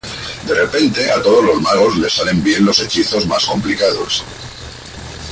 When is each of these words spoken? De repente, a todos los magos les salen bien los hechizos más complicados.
De 0.47 0.55
repente, 0.55 1.11
a 1.11 1.21
todos 1.21 1.43
los 1.43 1.61
magos 1.61 1.95
les 1.97 2.11
salen 2.11 2.43
bien 2.43 2.65
los 2.65 2.79
hechizos 2.79 3.27
más 3.27 3.45
complicados. 3.45 4.23